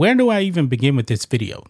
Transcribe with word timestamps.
Where 0.00 0.14
do 0.14 0.30
I 0.30 0.40
even 0.40 0.66
begin 0.66 0.96
with 0.96 1.08
this 1.08 1.26
video? 1.26 1.62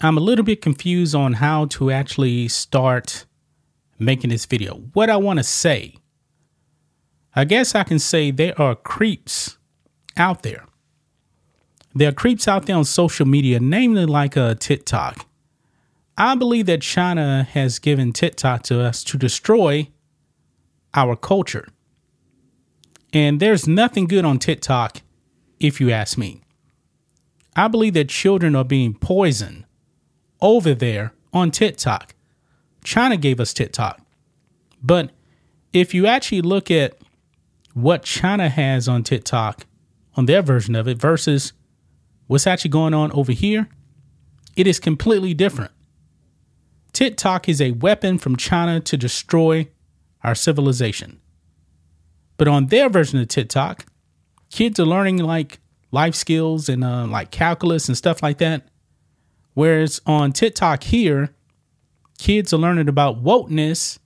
I'm 0.00 0.16
a 0.16 0.20
little 0.20 0.44
bit 0.44 0.62
confused 0.62 1.12
on 1.12 1.32
how 1.32 1.64
to 1.74 1.90
actually 1.90 2.46
start 2.46 3.26
making 3.98 4.30
this 4.30 4.46
video. 4.46 4.74
What 4.92 5.10
I 5.10 5.16
want 5.16 5.40
to 5.40 5.42
say, 5.42 5.96
I 7.34 7.46
guess 7.46 7.74
I 7.74 7.82
can 7.82 7.98
say 7.98 8.30
there 8.30 8.54
are 8.60 8.76
creeps 8.76 9.58
out 10.16 10.44
there. 10.44 10.66
There 11.96 12.10
are 12.10 12.12
creeps 12.12 12.46
out 12.46 12.66
there 12.66 12.76
on 12.76 12.84
social 12.84 13.26
media, 13.26 13.58
namely 13.58 14.06
like 14.06 14.36
a 14.36 14.42
uh, 14.42 14.54
TikTok. 14.54 15.26
I 16.16 16.36
believe 16.36 16.66
that 16.66 16.80
China 16.80 17.42
has 17.42 17.80
given 17.80 18.12
TikTok 18.12 18.62
to 18.68 18.80
us 18.80 19.02
to 19.02 19.18
destroy 19.18 19.88
our 20.94 21.16
culture. 21.16 21.66
And 23.12 23.40
there's 23.40 23.66
nothing 23.66 24.06
good 24.06 24.24
on 24.24 24.38
TikTok, 24.38 25.02
if 25.58 25.80
you 25.80 25.90
ask 25.90 26.16
me. 26.16 26.42
I 27.60 27.68
believe 27.68 27.92
that 27.92 28.08
children 28.08 28.56
are 28.56 28.64
being 28.64 28.94
poisoned 28.94 29.66
over 30.40 30.72
there 30.72 31.12
on 31.30 31.50
TikTok. 31.50 32.14
China 32.84 33.18
gave 33.18 33.38
us 33.38 33.52
TikTok. 33.52 34.00
But 34.82 35.10
if 35.74 35.92
you 35.92 36.06
actually 36.06 36.40
look 36.40 36.70
at 36.70 36.96
what 37.74 38.02
China 38.02 38.48
has 38.48 38.88
on 38.88 39.04
TikTok, 39.04 39.66
on 40.16 40.24
their 40.24 40.40
version 40.40 40.74
of 40.74 40.88
it, 40.88 40.96
versus 40.96 41.52
what's 42.28 42.46
actually 42.46 42.70
going 42.70 42.94
on 42.94 43.12
over 43.12 43.32
here, 43.32 43.68
it 44.56 44.66
is 44.66 44.80
completely 44.80 45.34
different. 45.34 45.72
TikTok 46.94 47.46
is 47.46 47.60
a 47.60 47.72
weapon 47.72 48.16
from 48.16 48.36
China 48.36 48.80
to 48.80 48.96
destroy 48.96 49.68
our 50.24 50.34
civilization. 50.34 51.20
But 52.38 52.48
on 52.48 52.68
their 52.68 52.88
version 52.88 53.18
of 53.18 53.28
TikTok, 53.28 53.84
kids 54.48 54.80
are 54.80 54.86
learning 54.86 55.18
like 55.18 55.59
life 55.90 56.14
skills 56.14 56.68
and 56.68 56.84
uh, 56.84 57.06
like 57.06 57.30
calculus 57.30 57.88
and 57.88 57.96
stuff 57.96 58.22
like 58.22 58.38
that. 58.38 58.68
Whereas 59.54 60.00
on 60.06 60.32
TikTok 60.32 60.84
here, 60.84 61.34
kids 62.18 62.52
are 62.52 62.58
learning 62.58 62.88
about 62.88 63.22
wokeness 63.22 63.98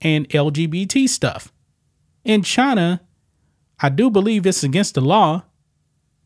and 0.00 0.28
LGBT 0.28 1.08
stuff. 1.08 1.52
In 2.24 2.42
China, 2.42 3.00
I 3.80 3.88
do 3.88 4.10
believe 4.10 4.46
it's 4.46 4.62
against 4.62 4.94
the 4.94 5.00
law 5.00 5.42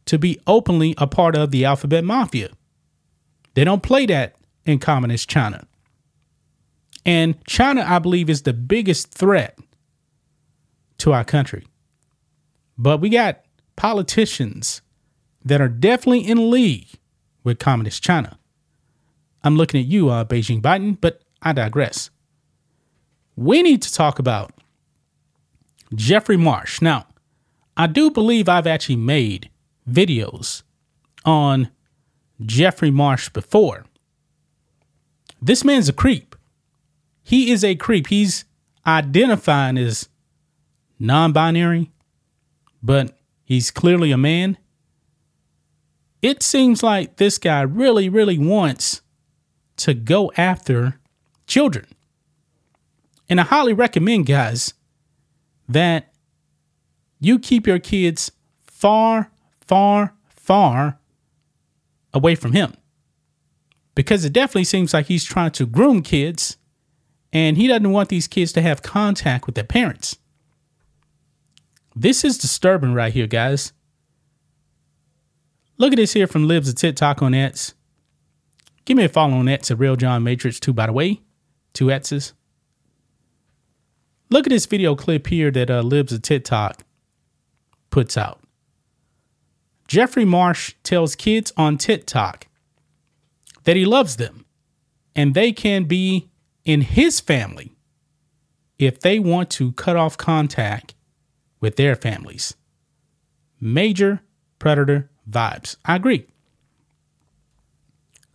to 0.07 0.19
be 0.19 0.41
openly 0.47 0.95
a 0.99 1.07
part 1.07 1.35
of 1.37 1.51
the 1.51 1.65
alphabet 1.65 2.05
mafia. 2.05 2.51
They 3.55 3.65
don't 3.65 3.83
play 3.83 4.07
that 4.07 4.37
in 4.65 4.79
communist 4.79 5.29
China. 5.29 5.67
And 7.05 7.43
China, 7.47 7.85
I 7.87 7.99
believe, 7.99 8.29
is 8.29 8.43
the 8.43 8.53
biggest 8.53 9.13
threat 9.13 9.59
to 10.99 11.13
our 11.13 11.25
country. 11.25 11.67
But 12.77 13.01
we 13.01 13.09
got 13.09 13.43
politicians 13.77 14.83
that 15.47 15.61
are 15.61 15.69
definitely 15.69 16.27
in 16.27 16.51
league 16.51 16.89
with 17.45 17.61
communist 17.61 18.03
China. 18.03 18.37
I'm 19.45 19.57
looking 19.57 19.81
at 19.81 19.87
you, 19.87 20.11
uh, 20.11 20.25
Beijing 20.25 20.61
Biden, 20.61 20.99
but 21.01 21.23
I 21.41 21.53
digress. 21.53 22.11
We 23.37 23.63
need 23.63 23.81
to 23.83 23.93
talk 23.93 24.19
about 24.19 24.53
Jeffrey 25.95 26.37
Marsh. 26.37 26.83
Now, 26.83 27.07
I 27.77 27.87
do 27.87 28.11
believe 28.11 28.49
I've 28.49 28.67
actually 28.67 28.97
made 28.97 29.49
videos 29.89 30.65
on 31.25 31.71
Jeffrey 32.45 32.91
Marsh 32.91 33.29
before. 33.29 33.85
This 35.41 35.65
man's 35.65 35.89
a 35.89 35.93
creep. 35.93 36.35
He 37.23 37.53
is 37.53 37.63
a 37.63 37.77
creep. 37.77 38.09
He's 38.09 38.47
identifying 38.85 39.79
as 39.79 40.09
non 40.99 41.33
binary, 41.33 41.93
but 42.83 43.17
he's 43.45 43.71
clearly 43.71 44.11
a 44.11 44.19
man. 44.19 44.59
It 46.27 46.43
seems 46.43 46.83
like 46.83 47.19
this 47.19 47.39
guy 47.39 47.61
really, 47.61 48.09
really 48.09 48.37
wants 48.37 49.01
to 49.77 49.95
go 49.95 50.33
after 50.37 50.99
children. 51.47 51.87
And 53.29 53.41
I 53.41 53.45
highly 53.45 53.73
recommend, 53.73 54.27
guys, 54.27 54.75
that 55.69 56.13
you 57.21 57.39
keep 57.39 57.65
your 57.65 57.79
kids 57.79 58.33
far, 58.61 59.31
far, 59.69 60.15
far 60.29 60.99
away 62.13 62.35
from 62.35 62.55
him. 62.55 62.75
Because 63.95 64.25
it 64.25 64.33
definitely 64.33 64.65
seems 64.65 64.93
like 64.93 65.07
he's 65.07 65.25
trying 65.25 65.53
to 65.53 65.65
groom 65.65 66.03
kids 66.03 66.57
and 67.33 67.57
he 67.57 67.69
doesn't 67.69 67.93
want 67.93 68.09
these 68.09 68.27
kids 68.27 68.51
to 68.55 68.63
have 68.63 68.83
contact 68.83 69.47
with 69.47 69.55
their 69.55 69.63
parents. 69.63 70.17
This 71.95 72.25
is 72.25 72.37
disturbing 72.37 72.95
right 72.95 73.13
here, 73.13 73.29
guys. 73.29 73.73
Look 75.79 75.93
at 75.93 75.97
this 75.97 76.15
here 76.15 76.27
from 76.27 76.49
Libs 76.49 76.69
of 76.69 76.75
TikTok 76.75 77.21
on 77.23 77.35
Ets. 77.35 77.75
Give 78.85 78.97
me 78.97 79.05
a 79.05 79.09
follow 79.09 79.35
on 79.35 79.49
Ets 79.49 79.71
at 79.71 79.79
Real 79.79 79.97
John 79.97 80.23
Matrix 80.23 80.59
2, 80.59 80.73
by 80.73 80.87
the 80.87 80.93
way. 80.93 81.21
Two 81.75 81.87
Etses. 81.87 82.33
Look 84.31 84.47
at 84.47 84.51
this 84.51 84.67
video 84.67 84.95
clip 84.95 85.27
here 85.27 85.51
that 85.51 85.71
uh, 85.71 85.83
Libs 85.83 86.13
of 86.13 86.23
TikTok 86.23 86.83
puts 87.91 88.17
out. 88.17 88.41
Jeffrey 89.87 90.25
Marsh 90.25 90.75
tells 90.83 91.15
kids 91.15 91.53
on 91.57 91.79
TikTok 91.79 92.47
that 93.65 93.77
he 93.77 93.85
loves 93.85 94.17
them 94.17 94.47
and 95.15 95.35
they 95.35 95.53
can 95.53 95.85
be 95.85 96.29
in 96.65 96.81
his 96.81 97.21
family 97.21 97.77
if 98.79 98.99
they 99.01 99.19
want 99.19 99.51
to 99.51 99.73
cut 99.73 99.97
off 99.97 100.17
contact 100.17 100.95
with 101.61 101.77
their 101.77 101.95
families. 101.95 102.57
Major 103.61 104.23
predator 104.59 105.11
vibes. 105.29 105.77
I 105.85 105.97
agree. 105.97 106.27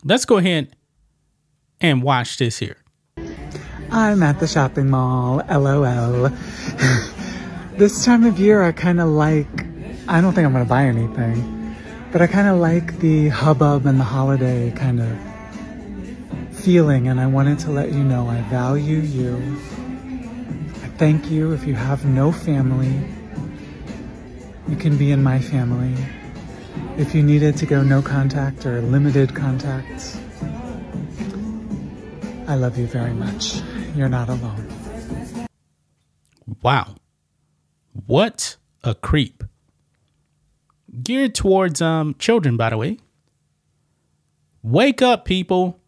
Let's 0.04 0.24
go 0.24 0.38
ahead 0.38 0.74
and 1.80 2.02
watch 2.02 2.38
this 2.38 2.58
here. 2.58 2.78
I'm 3.90 4.22
at 4.22 4.40
the 4.40 4.46
shopping 4.46 4.90
mall. 4.90 5.42
LOL. 5.50 6.30
this 7.76 8.04
time 8.04 8.24
of 8.24 8.38
year, 8.40 8.62
I 8.62 8.72
kind 8.72 9.00
of 9.00 9.08
like, 9.08 9.66
I 10.08 10.20
don't 10.20 10.32
think 10.32 10.46
I'm 10.46 10.52
going 10.52 10.64
to 10.64 10.68
buy 10.68 10.84
anything, 10.84 11.76
but 12.10 12.22
I 12.22 12.26
kind 12.26 12.48
of 12.48 12.58
like 12.58 12.98
the 13.00 13.28
hubbub 13.28 13.86
and 13.86 14.00
the 14.00 14.04
holiday 14.04 14.70
kind 14.70 15.00
of 15.00 16.56
feeling. 16.56 17.08
And 17.08 17.20
I 17.20 17.26
wanted 17.26 17.58
to 17.60 17.70
let 17.70 17.92
you 17.92 18.02
know 18.02 18.28
I 18.28 18.40
value 18.42 18.98
you. 18.98 19.36
I 20.82 20.88
thank 20.96 21.30
you. 21.30 21.52
If 21.52 21.66
you 21.66 21.74
have 21.74 22.04
no 22.04 22.32
family, 22.32 22.98
you 24.68 24.76
can 24.76 24.96
be 24.96 25.12
in 25.12 25.22
my 25.22 25.38
family. 25.38 25.94
If 26.96 27.14
you 27.14 27.22
needed 27.22 27.56
to 27.58 27.66
go 27.66 27.82
no 27.82 28.02
contact 28.02 28.66
or 28.66 28.80
limited 28.82 29.34
contacts, 29.34 30.18
I 32.46 32.54
love 32.54 32.76
you 32.76 32.86
very 32.86 33.14
much. 33.14 33.60
You're 33.94 34.08
not 34.08 34.28
alone. 34.28 34.68
Wow. 36.62 36.96
What 38.06 38.56
a 38.84 38.94
creep. 38.94 39.44
Geared 41.02 41.34
towards 41.34 41.80
um 41.80 42.14
children, 42.18 42.56
by 42.56 42.70
the 42.70 42.76
way. 42.76 42.98
Wake 44.62 45.02
up, 45.02 45.24
people. 45.24 45.80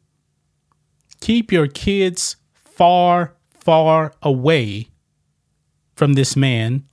Keep 1.21 1.53
your 1.53 1.69
kids 1.69 2.37
far, 2.55 3.35
far 3.53 4.13
away 4.23 4.89
from 5.95 6.15
this 6.15 6.37
man 6.37 6.85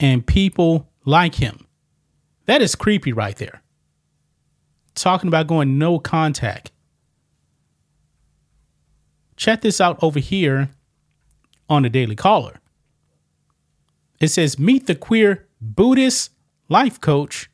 and 0.00 0.26
people 0.26 0.88
like 1.04 1.36
him. 1.36 1.65
That 2.46 2.62
is 2.62 2.74
creepy 2.74 3.12
right 3.12 3.36
there. 3.36 3.62
Talking 4.94 5.28
about 5.28 5.46
going 5.46 5.78
no 5.78 5.98
contact. 5.98 6.72
Check 9.36 9.60
this 9.60 9.80
out 9.80 9.98
over 10.02 10.18
here 10.18 10.70
on 11.68 11.82
the 11.82 11.90
Daily 11.90 12.16
Caller. 12.16 12.60
It 14.20 14.28
says, 14.28 14.58
Meet 14.58 14.86
the 14.86 14.94
queer 14.94 15.46
Buddhist 15.60 16.30
life 16.68 17.00
coach, 17.00 17.50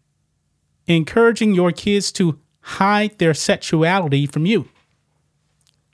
encouraging 0.87 1.55
your 1.55 1.73
kids 1.73 2.13
to 2.13 2.39
hide 2.61 3.19
their 3.19 3.35
sexuality 3.35 4.27
from 4.27 4.47
you. 4.47 4.69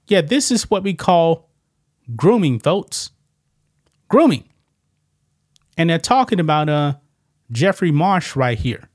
Yeah, 0.06 0.20
this 0.20 0.50
is 0.50 0.70
what 0.70 0.82
we 0.82 0.94
call 0.94 1.48
grooming, 2.16 2.58
folks. 2.58 3.10
Grooming. 4.08 4.44
And 5.76 5.90
they're 5.90 5.98
talking 5.98 6.40
about 6.40 6.68
uh, 6.68 6.94
Jeffrey 7.50 7.90
Marsh 7.90 8.36
right 8.36 8.58
here. 8.58 8.88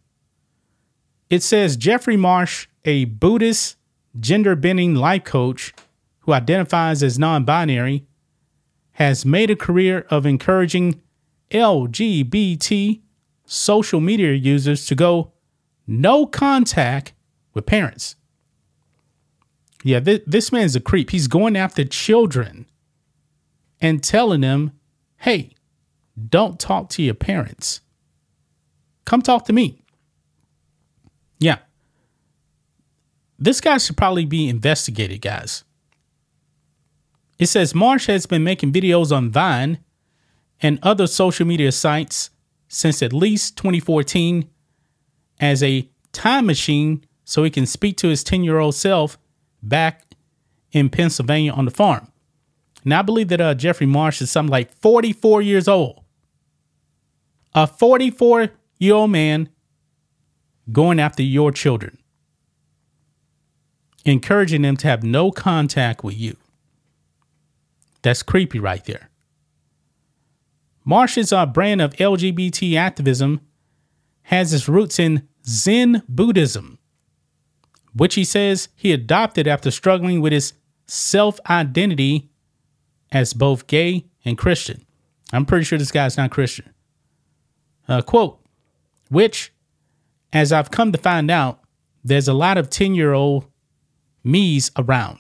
It 1.29 1.43
says 1.43 1.77
Jeffrey 1.77 2.17
Marsh, 2.17 2.67
a 2.85 3.05
Buddhist 3.05 3.77
gender 4.19 4.55
bending 4.55 4.95
life 4.95 5.23
coach 5.23 5.73
who 6.19 6.33
identifies 6.33 7.01
as 7.01 7.17
non 7.17 7.43
binary, 7.43 8.05
has 8.93 9.25
made 9.25 9.49
a 9.49 9.55
career 9.55 10.05
of 10.09 10.25
encouraging 10.25 11.01
LGBT 11.51 13.01
social 13.45 13.99
media 13.99 14.33
users 14.33 14.85
to 14.85 14.95
go 14.95 15.31
no 15.87 16.25
contact 16.25 17.13
with 17.53 17.65
parents. 17.65 18.15
Yeah, 19.83 19.99
th- 19.99 20.23
this 20.25 20.51
man's 20.51 20.75
a 20.75 20.79
creep. 20.79 21.09
He's 21.09 21.27
going 21.27 21.55
after 21.57 21.83
children 21.83 22.65
and 23.81 24.03
telling 24.03 24.41
them, 24.41 24.71
hey, 25.17 25.51
don't 26.29 26.59
talk 26.59 26.89
to 26.89 27.03
your 27.03 27.15
parents. 27.15 27.81
Come 29.05 29.21
talk 29.21 29.45
to 29.45 29.53
me. 29.53 29.83
Yeah. 31.39 31.57
This 33.37 33.59
guy 33.59 33.77
should 33.77 33.97
probably 33.97 34.25
be 34.25 34.47
investigated, 34.47 35.21
guys. 35.21 35.63
It 37.39 37.47
says 37.47 37.75
Marsh 37.75 38.07
has 38.07 38.25
been 38.25 38.43
making 38.43 38.71
videos 38.71 39.15
on 39.15 39.29
Vine 39.29 39.79
and 40.61 40.79
other 40.81 41.07
social 41.07 41.45
media 41.45 41.71
sites 41.71 42.29
since 42.67 43.03
at 43.03 43.11
least 43.11 43.57
2014 43.57 44.49
as 45.39 45.61
a 45.61 45.89
time 46.11 46.45
machine 46.45 47.03
so 47.25 47.43
he 47.43 47.49
can 47.49 47.65
speak 47.65 47.97
to 47.97 48.07
his 48.07 48.23
10 48.23 48.43
year 48.43 48.59
old 48.59 48.75
self 48.75 49.17
back 49.61 50.03
in 50.71 50.89
Pennsylvania 50.89 51.51
on 51.51 51.65
the 51.65 51.71
farm. 51.71 52.07
Now, 52.85 52.99
I 52.99 53.01
believe 53.01 53.29
that 53.29 53.41
uh, 53.41 53.53
Jeffrey 53.53 53.87
Marsh 53.87 54.21
is 54.21 54.29
something 54.29 54.51
like 54.51 54.73
44 54.73 55.41
years 55.41 55.67
old. 55.67 56.03
A 57.53 57.67
44 57.67 58.49
old 58.91 59.11
man 59.11 59.49
going 60.71 60.99
after 60.99 61.23
your 61.23 61.51
children, 61.51 61.97
encouraging 64.05 64.61
them 64.61 64.77
to 64.77 64.87
have 64.87 65.03
no 65.03 65.31
contact 65.31 66.03
with 66.03 66.17
you. 66.17 66.35
That's 68.01 68.23
creepy 68.23 68.59
right 68.59 68.83
there. 68.85 69.09
Marsh's 70.85 71.31
uh, 71.31 71.45
brand 71.45 71.81
of 71.81 71.93
LGBT 71.95 72.75
activism 72.75 73.41
has 74.23 74.53
its 74.53 74.67
roots 74.67 74.99
in 74.99 75.27
Zen 75.45 76.03
Buddhism, 76.09 76.79
which 77.93 78.15
he 78.15 78.23
says 78.23 78.69
he 78.75 78.91
adopted 78.91 79.47
after 79.47 79.71
struggling 79.71 80.21
with 80.21 80.33
his 80.33 80.53
self 80.87 81.39
identity 81.49 82.29
as 83.11 83.33
both 83.33 83.67
gay 83.67 84.05
and 84.25 84.37
Christian. 84.37 84.85
I'm 85.31 85.45
pretty 85.45 85.63
sure 85.65 85.77
this 85.77 85.91
guy's 85.91 86.17
not 86.17 86.31
Christian. 86.31 86.73
Uh, 87.87 88.01
quote, 88.01 88.42
which, 89.13 89.53
as 90.33 90.51
I've 90.51 90.71
come 90.71 90.91
to 90.91 90.97
find 90.97 91.29
out, 91.29 91.61
there's 92.03 92.27
a 92.27 92.33
lot 92.33 92.57
of 92.57 92.69
10 92.69 92.95
year 92.95 93.13
old 93.13 93.45
me's 94.23 94.71
around. 94.77 95.19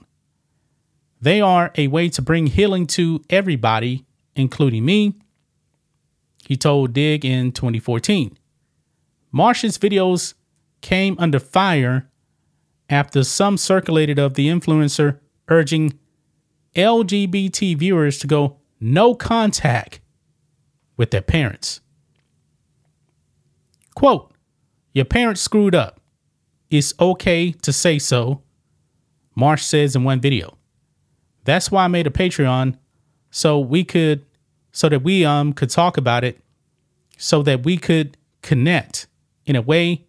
They 1.21 1.39
are 1.39 1.71
a 1.77 1.87
way 1.87 2.09
to 2.09 2.21
bring 2.21 2.47
healing 2.47 2.85
to 2.87 3.23
everybody, 3.29 4.05
including 4.35 4.83
me, 4.83 5.13
he 6.47 6.57
told 6.57 6.93
Dig 6.93 7.23
in 7.23 7.51
2014. 7.51 8.37
Marsh's 9.31 9.77
videos 9.77 10.33
came 10.81 11.15
under 11.17 11.39
fire 11.39 12.09
after 12.89 13.23
some 13.23 13.57
circulated 13.57 14.19
of 14.19 14.33
the 14.33 14.47
influencer 14.47 15.19
urging 15.47 15.97
LGBT 16.75 17.77
viewers 17.77 18.19
to 18.19 18.27
go 18.27 18.57
no 18.79 19.15
contact 19.15 20.01
with 20.97 21.11
their 21.11 21.21
parents. 21.21 21.79
Quote, 23.95 24.31
Your 24.93 25.05
parents 25.05 25.41
screwed 25.41 25.75
up. 25.75 25.99
It's 26.69 26.93
okay 26.99 27.51
to 27.51 27.71
say 27.71 27.99
so, 27.99 28.41
Marsh 29.35 29.63
says 29.63 29.95
in 29.95 30.03
one 30.03 30.19
video. 30.19 30.57
That's 31.43 31.71
why 31.71 31.85
I 31.85 31.87
made 31.87 32.07
a 32.07 32.11
Patreon 32.11 32.77
so 33.31 33.59
we 33.59 33.83
could 33.83 34.25
so 34.71 34.89
that 34.89 35.03
we 35.03 35.25
um 35.25 35.53
could 35.53 35.69
talk 35.69 35.97
about 35.97 36.23
it 36.23 36.39
so 37.17 37.43
that 37.43 37.63
we 37.63 37.77
could 37.77 38.17
connect 38.41 39.07
in 39.45 39.55
a 39.55 39.61
way 39.61 40.05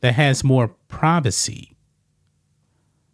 that 0.00 0.14
has 0.14 0.42
more 0.42 0.68
privacy. 0.88 1.76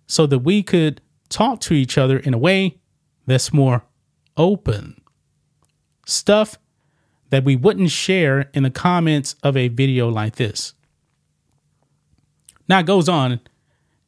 So 0.06 0.26
that 0.26 0.40
we 0.40 0.62
could 0.62 1.00
talk 1.28 1.60
to 1.60 1.75
each 1.75 1.99
other 1.99 2.19
in 2.19 2.32
a 2.32 2.38
way 2.38 2.78
that's 3.26 3.52
more 3.52 3.84
open. 4.37 5.00
Stuff 6.06 6.58
that 7.31 7.45
we 7.45 7.57
wouldn't 7.57 7.91
share 7.91 8.51
in 8.55 8.63
the 8.63 8.71
comments 8.71 9.35
of 9.43 9.57
a 9.57 9.69
video 9.69 10.09
like 10.09 10.37
this. 10.37 10.75
Now 12.69 12.81
it 12.81 12.87
goes 12.87 13.09
on 13.09 13.41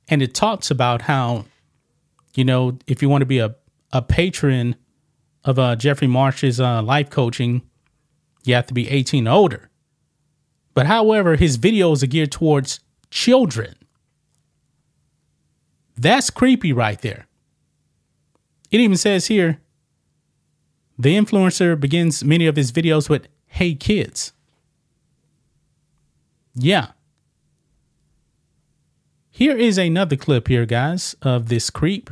and 0.08 0.22
it 0.22 0.34
talks 0.34 0.70
about 0.70 1.02
how 1.02 1.44
you 2.34 2.44
know, 2.44 2.78
if 2.86 3.02
you 3.02 3.08
want 3.08 3.22
to 3.22 3.26
be 3.26 3.38
a, 3.38 3.54
a 3.92 4.02
patron 4.02 4.76
of 5.44 5.58
uh, 5.58 5.76
Jeffrey 5.76 6.06
Marsh's 6.06 6.60
uh, 6.60 6.82
life 6.82 7.10
coaching, 7.10 7.62
you 8.44 8.54
have 8.54 8.66
to 8.66 8.74
be 8.74 8.88
18 8.88 9.26
or 9.26 9.30
older. 9.30 9.70
But 10.74 10.86
however, 10.86 11.36
his 11.36 11.58
videos 11.58 12.02
are 12.02 12.06
geared 12.06 12.32
towards 12.32 12.80
children. 13.10 13.74
That's 15.96 16.30
creepy 16.30 16.72
right 16.72 17.00
there. 17.00 17.26
It 18.70 18.80
even 18.80 18.96
says 18.96 19.26
here 19.26 19.60
the 21.00 21.16
influencer 21.16 21.78
begins 21.78 22.22
many 22.22 22.46
of 22.46 22.56
his 22.56 22.72
videos 22.72 23.08
with, 23.08 23.26
Hey 23.46 23.74
kids. 23.74 24.32
Yeah. 26.54 26.88
Here 29.30 29.56
is 29.56 29.78
another 29.78 30.16
clip 30.16 30.48
here, 30.48 30.66
guys, 30.66 31.16
of 31.22 31.48
this 31.48 31.70
creep 31.70 32.10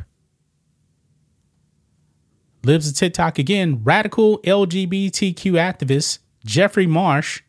Libs 2.63 2.89
of 2.89 2.95
TikTok 2.95 3.39
again. 3.39 3.81
Radical 3.83 4.39
LGBTQ 4.39 5.53
activist 5.53 6.19
Jeffrey 6.45 6.87
Marsh 6.87 7.41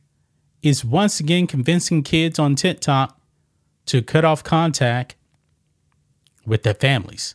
is 0.63 0.85
once 0.85 1.19
again 1.21 1.47
convincing 1.47 2.03
kids 2.03 2.39
on 2.39 2.55
TikTok 2.55 3.19
to 3.87 4.03
cut 4.03 4.25
off 4.25 4.45
contact 4.45 5.17
with 6.47 6.63
their 6.63 6.75
families. 6.75 7.35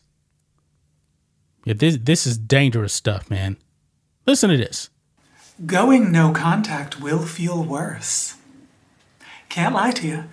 Yeah, 1.64 1.74
this 1.74 1.98
this 2.00 2.26
is 2.26 2.38
dangerous 2.38 2.92
stuff, 2.92 3.28
man. 3.28 3.56
Listen 4.26 4.50
to 4.50 4.56
this. 4.56 4.90
Going 5.64 6.12
no 6.12 6.32
contact 6.32 7.00
will 7.00 7.22
feel 7.22 7.62
worse. 7.62 8.36
Can't 9.48 9.74
lie 9.74 9.92
to 9.92 10.06
you. 10.06 10.24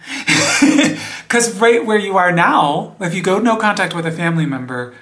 Because 1.24 1.60
right 1.60 1.84
where 1.84 1.98
you 1.98 2.16
are 2.16 2.32
now, 2.32 2.96
if 3.00 3.16
you 3.16 3.24
go 3.24 3.40
no 3.40 3.56
contact 3.58 3.96
with 3.96 4.06
a 4.06 4.12
family 4.12 4.46
member, 4.46 4.94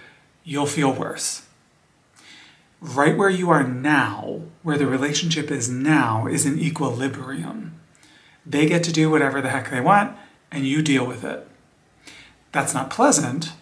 you'll 0.46 0.66
feel 0.66 0.94
worse 0.94 1.42
right 2.82 3.16
where 3.16 3.30
you 3.30 3.50
are 3.52 3.64
now, 3.64 4.42
where 4.64 4.78
the 4.78 4.88
relationship 4.88 5.52
is 5.52 5.70
now, 5.70 6.28
is 6.28 6.46
in 6.46 6.60
equilibrium. 6.60 7.80
They 8.46 8.66
get 8.66 8.84
to 8.86 8.92
do 8.92 9.10
whatever 9.10 9.40
the 9.40 9.50
heck 9.50 9.70
they 9.70 9.80
want, 9.80 10.18
and 10.52 10.66
you 10.66 10.82
deal 10.82 11.06
with 11.06 11.24
it. 11.24 11.48
That's 12.52 12.74
not 12.74 12.90
pleasant, 12.90 13.54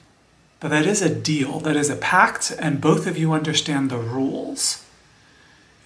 but 0.61 0.69
that 0.69 0.87
is 0.87 1.01
a 1.01 1.13
deal, 1.13 1.59
that 1.59 1.75
is 1.75 1.89
a 1.89 1.97
pact, 1.97 2.55
and 2.57 2.81
both 2.81 3.05
of 3.05 3.17
you 3.17 3.33
understand 3.33 3.89
the 3.89 3.97
rules. 3.97 4.85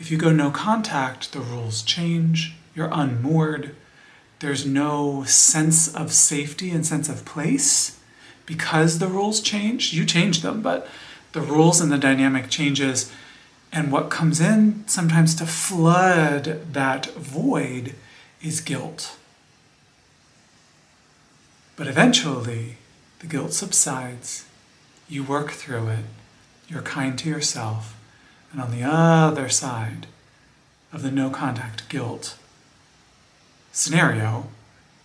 If 0.04 0.12
you 0.12 0.18
go 0.18 0.34
no 0.34 0.52
contact, 0.52 1.32
the 1.32 1.40
rules 1.40 1.82
change, 1.82 2.56
you're 2.76 2.90
unmoored, 2.92 3.74
there's 4.40 4.66
no 4.66 5.24
sense 5.24 5.96
of 5.96 6.12
safety 6.12 6.72
and 6.72 6.86
sense 6.86 7.08
of 7.08 7.24
place. 7.24 7.98
Because 8.46 9.00
the 9.00 9.08
rules 9.08 9.40
change. 9.40 9.94
You 9.94 10.04
change 10.04 10.42
them, 10.42 10.62
but 10.62 10.90
the 11.32 11.40
rules 11.40 11.80
and 11.80 11.90
the 11.90 11.98
dynamic 11.98 12.50
changes. 12.50 13.14
And 13.72 13.94
what 13.94 14.10
comes 14.10 14.42
in 14.42 14.86
sometimes 14.90 15.36
to 15.36 15.46
flood 15.46 16.74
that 16.74 17.06
void 17.14 17.96
is 18.42 18.60
guilt. 18.60 19.16
But 21.78 21.88
eventually, 21.88 22.76
the 23.20 23.28
guilt 23.28 23.54
subsides, 23.54 24.44
you 25.08 25.24
work 25.24 25.52
through 25.52 25.88
it, 25.88 26.06
you're 26.68 26.82
kind 26.82 27.18
to 27.20 27.30
yourself, 27.30 27.98
and 28.54 28.62
on 28.62 28.72
the 28.72 28.84
other 28.84 29.50
side, 29.50 30.06
of 30.94 31.02
the 31.02 31.12
no 31.12 31.32
contact 31.32 31.90
guilt 31.90 32.38
scenario 33.72 34.46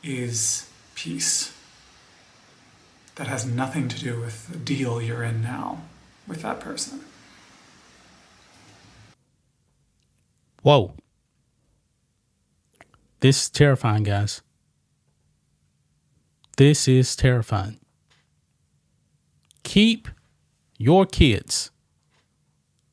is 0.04 0.70
peace. 0.94 1.56
That 3.16 3.26
has 3.26 3.46
nothing 3.46 3.88
to 3.88 3.98
do 3.98 4.20
with 4.20 4.48
the 4.48 4.58
deal 4.58 5.00
you're 5.00 5.24
in 5.24 5.42
now 5.42 5.80
with 6.28 6.42
that 6.42 6.60
person. 6.60 7.00
Whoa. 10.62 10.92
This 13.20 13.42
is 13.42 13.50
terrifying, 13.50 14.04
guys. 14.04 14.42
This 16.58 16.86
is 16.86 17.16
terrifying. 17.16 17.80
Keep 19.64 20.08
your 20.76 21.06
kids 21.06 21.70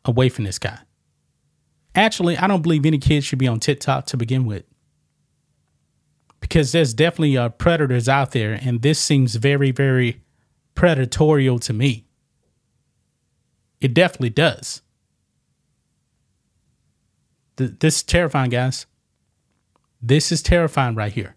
away 0.06 0.30
from 0.30 0.46
this 0.46 0.60
guy. 0.60 0.80
Actually, 1.94 2.38
I 2.38 2.48
don't 2.48 2.62
believe 2.62 2.86
any 2.86 2.98
kids 2.98 3.26
should 3.26 3.40
be 3.40 3.48
on 3.48 3.60
TikTok 3.60 4.06
to 4.08 4.18
begin 4.18 4.46
with. 4.46 4.64
Because 6.42 6.72
there's 6.72 6.94
definitely 6.94 7.38
uh, 7.38 7.50
predators 7.50 8.08
out 8.08 8.32
there, 8.32 8.60
and 8.62 8.82
this 8.82 9.00
seems 9.00 9.36
very, 9.36 9.72
very 9.72 10.22
predatorial 10.76 11.60
to 11.62 11.74
me. 11.74 12.06
It 13.82 13.94
definitely 13.94 14.30
does. 14.30 14.82
Th- 17.58 17.72
this 17.80 17.98
is 17.98 18.04
terrifying, 18.04 18.50
guys. 18.50 18.86
This 20.02 20.32
is 20.32 20.44
terrifying 20.44 20.96
right 20.96 21.12
here. 21.14 21.36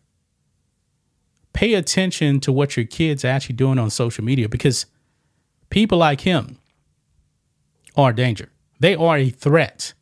Pay 1.53 1.75
attention 1.75 2.41
to 2.41 2.53
what 2.53 2.77
your 2.77 2.87
kids 2.87 3.25
are 3.25 3.29
actually 3.29 3.57
doing 3.57 3.79
on 3.79 3.91
social 3.91 4.25
media 4.25 4.49
because 4.49 4.87
people 5.71 5.99
like 5.99 6.21
him 6.21 6.59
are 7.97 8.11
a 8.11 8.15
danger. 8.15 8.51
They 8.81 8.95
are 8.95 9.17
a 9.17 9.31
threat. 9.31 9.95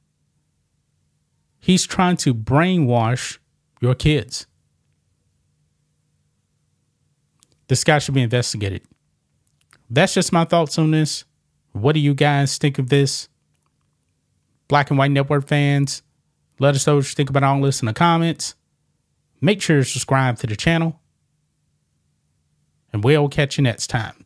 He's 1.58 1.86
trying 1.86 2.16
to 2.18 2.34
brainwash 2.34 3.38
your 3.80 3.94
kids. 3.94 4.46
This 7.68 7.82
guy 7.82 7.98
should 7.98 8.14
be 8.14 8.22
investigated. 8.22 8.82
That's 9.90 10.14
just 10.14 10.32
my 10.32 10.44
thoughts 10.44 10.78
on 10.78 10.90
this. 10.90 11.24
What 11.72 11.92
do 11.92 12.00
you 12.00 12.14
guys 12.14 12.58
think 12.58 12.78
of 12.78 12.88
this? 12.88 13.28
Black 14.68 14.90
and 14.90 14.98
White 14.98 15.10
Network 15.10 15.46
fans, 15.46 16.02
let 16.58 16.74
us 16.74 16.86
know 16.86 16.96
what 16.96 17.08
you 17.08 17.14
think 17.14 17.30
about 17.30 17.42
all 17.44 17.60
this 17.60 17.80
in 17.80 17.86
the 17.86 17.92
comments. 17.92 18.54
Make 19.40 19.62
sure 19.62 19.78
to 19.78 19.84
subscribe 19.84 20.38
to 20.38 20.46
the 20.46 20.56
channel. 20.56 21.00
And 22.92 23.04
we'll 23.04 23.28
catch 23.28 23.58
you 23.58 23.62
next 23.62 23.88
time. 23.88 24.24